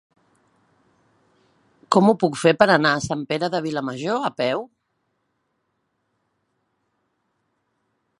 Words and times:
Com 1.95 2.07
ho 2.11 2.15
puc 2.23 2.39
fer 2.45 2.53
per 2.63 2.67
anar 2.77 2.93
a 2.99 3.03
Sant 3.07 3.21
Pere 3.33 3.49
de 3.57 3.61
Vilamajor 3.67 4.25
a 4.31 4.31
peu? 4.37 4.65